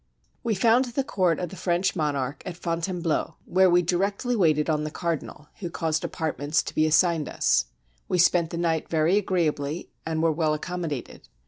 ]We 0.43 0.55
found 0.55 0.85
the 0.85 1.03
court 1.03 1.37
of 1.37 1.49
the 1.49 1.55
French 1.55 1.95
monarch 1.95 2.41
at 2.43 2.57
Fontaine 2.57 3.03
bleau, 3.03 3.35
where 3.45 3.69
we 3.69 3.83
directly 3.83 4.35
waited 4.35 4.67
on 4.67 4.83
the 4.83 4.89
cardinal, 4.89 5.49
who 5.59 5.69
caused 5.69 6.03
apartments 6.03 6.63
to 6.63 6.73
be 6.73 6.87
assigned 6.87 7.29
us: 7.29 7.65
we 8.07 8.17
spent 8.17 8.49
the 8.49 8.57
night 8.57 8.89
very 8.89 9.15
agreeably, 9.17 9.91
and 10.03 10.23
were 10.23 10.31
well 10.31 10.55
accommodated. 10.55 11.29